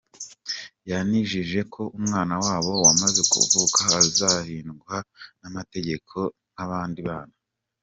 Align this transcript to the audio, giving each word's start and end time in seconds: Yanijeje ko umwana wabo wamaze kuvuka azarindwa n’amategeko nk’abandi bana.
Yanijeje 0.89 1.59
ko 1.73 1.81
umwana 1.97 2.33
wabo 2.45 2.71
wamaze 2.85 3.21
kuvuka 3.31 3.81
azarindwa 4.01 4.95
n’amategeko 5.39 6.15
nk’abandi 6.53 7.01
bana. 7.09 7.35